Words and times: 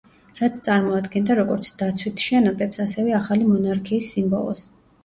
რაც 0.37 0.55
წარმოადგენდა 0.67 1.35
როგორც 1.41 1.69
დაცვით 1.83 2.27
შენობებს, 2.31 2.83
ასევე 2.89 3.17
ახალი 3.21 3.53
მონარქიის 3.55 4.15
სიმბოლოს. 4.17 4.69